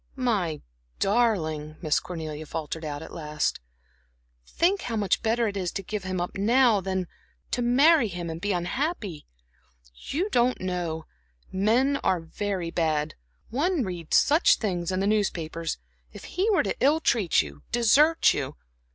"My 0.15 0.63
darling," 0.97 1.75
Miss 1.83 1.99
Cornelia 1.99 2.47
faltered 2.47 2.83
at 2.83 3.13
last, 3.13 3.59
"think 4.47 4.81
how 4.81 4.95
much 4.95 5.21
better 5.21 5.47
it 5.47 5.55
is 5.55 5.71
to 5.73 5.83
give 5.83 6.05
him 6.05 6.19
up 6.19 6.35
now 6.39 6.81
than 6.81 7.03
to 7.03 7.09
to 7.51 7.61
marry 7.61 8.07
him 8.07 8.27
and 8.27 8.41
be 8.41 8.51
unhappy. 8.51 9.27
You 9.93 10.27
don't 10.31 10.59
know 10.59 11.05
men 11.51 11.97
are 11.97 12.19
very 12.19 12.71
bad; 12.71 13.13
one 13.51 13.83
reads 13.83 14.17
such 14.17 14.55
things 14.55 14.91
in 14.91 15.01
the 15.01 15.05
newspapers. 15.05 15.77
If 16.11 16.23
he 16.23 16.49
were 16.49 16.63
to 16.63 16.75
ill 16.83 16.99
treat 16.99 17.43
you, 17.43 17.61
desert 17.71 18.33
you." 18.33 18.55